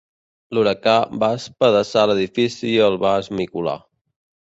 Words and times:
L'huracà 0.57 0.95
va 1.25 1.29
espedaçar 1.41 2.07
l'edifici 2.13 2.69
i 2.75 2.83
el 2.89 3.01
va 3.07 3.17
esmicolar. 3.23 3.81